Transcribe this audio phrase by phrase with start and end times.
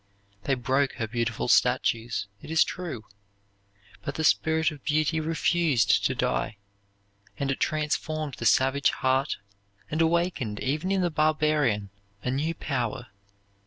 [0.45, 3.05] They broke her beautiful statues, it is true;
[4.01, 6.57] but the spirit of beauty refused to die,
[7.37, 9.37] and it transformed the savage heart
[9.91, 11.91] and awakened even in the barbarian
[12.23, 13.09] a new power.